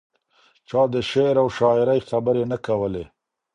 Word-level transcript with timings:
چا 0.69 0.81
د 0.93 0.95
شعر 1.09 1.35
او 1.43 1.47
شاعرۍ 1.57 1.99
خبرې 2.09 2.43
نه 2.51 2.57
کولې. 2.65 3.05